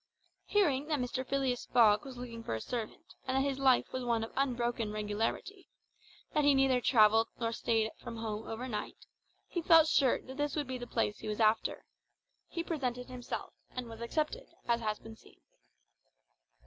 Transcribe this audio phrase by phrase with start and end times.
[0.47, 1.23] Hearing that Mr.
[1.23, 4.91] Phileas Fogg was looking for a servant, and that his life was one of unbroken
[4.91, 5.69] regularity,
[6.33, 9.05] that he neither travelled nor stayed from home overnight,
[9.45, 11.85] he felt sure that this would be the place he was after.
[12.47, 15.39] He presented himself, and was accepted, as has been seen.